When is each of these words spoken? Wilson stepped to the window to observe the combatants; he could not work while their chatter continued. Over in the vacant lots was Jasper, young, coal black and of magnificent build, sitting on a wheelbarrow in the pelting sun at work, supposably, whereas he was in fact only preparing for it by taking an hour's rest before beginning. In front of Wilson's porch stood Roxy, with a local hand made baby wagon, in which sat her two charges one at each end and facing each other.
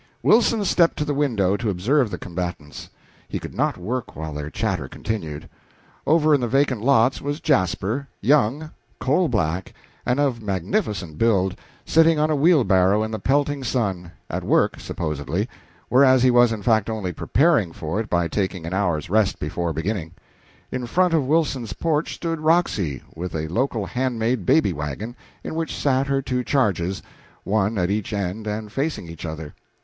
Wilson 0.23 0.65
stepped 0.65 0.97
to 0.97 1.05
the 1.05 1.13
window 1.13 1.55
to 1.55 1.69
observe 1.69 2.09
the 2.09 2.17
combatants; 2.17 2.89
he 3.27 3.37
could 3.37 3.53
not 3.53 3.77
work 3.77 4.15
while 4.15 4.33
their 4.33 4.49
chatter 4.49 4.87
continued. 4.87 5.47
Over 6.07 6.33
in 6.33 6.41
the 6.41 6.47
vacant 6.47 6.81
lots 6.81 7.21
was 7.21 7.39
Jasper, 7.39 8.07
young, 8.19 8.71
coal 8.99 9.27
black 9.27 9.75
and 10.03 10.19
of 10.19 10.41
magnificent 10.41 11.19
build, 11.19 11.55
sitting 11.85 12.17
on 12.17 12.31
a 12.31 12.35
wheelbarrow 12.35 13.03
in 13.03 13.11
the 13.11 13.19
pelting 13.19 13.63
sun 13.63 14.11
at 14.27 14.43
work, 14.43 14.79
supposably, 14.79 15.47
whereas 15.87 16.23
he 16.23 16.31
was 16.31 16.51
in 16.51 16.63
fact 16.63 16.89
only 16.89 17.13
preparing 17.13 17.71
for 17.71 17.99
it 17.99 18.09
by 18.09 18.27
taking 18.27 18.65
an 18.65 18.73
hour's 18.73 19.07
rest 19.07 19.39
before 19.39 19.71
beginning. 19.71 20.15
In 20.71 20.87
front 20.87 21.13
of 21.13 21.27
Wilson's 21.27 21.73
porch 21.73 22.15
stood 22.15 22.39
Roxy, 22.39 23.03
with 23.13 23.35
a 23.35 23.47
local 23.49 23.85
hand 23.85 24.17
made 24.17 24.47
baby 24.47 24.73
wagon, 24.73 25.15
in 25.43 25.53
which 25.53 25.75
sat 25.75 26.07
her 26.07 26.23
two 26.23 26.43
charges 26.43 27.03
one 27.43 27.77
at 27.77 27.91
each 27.91 28.11
end 28.11 28.47
and 28.47 28.71
facing 28.71 29.07
each 29.07 29.27
other. 29.27 29.53